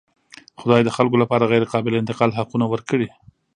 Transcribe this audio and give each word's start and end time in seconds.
خدای 0.59 0.81
د 0.85 0.89
خلکو 0.97 1.15
لپاره 1.23 1.49
غیرقابل 1.51 1.93
انتقال 1.95 2.31
حقونه 2.39 2.65
ورکړي. 2.69 3.09